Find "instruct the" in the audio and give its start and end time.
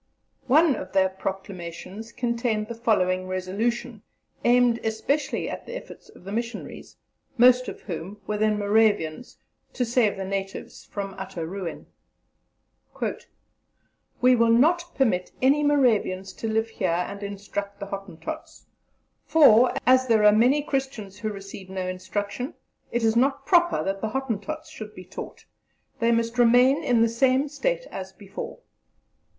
17.21-17.85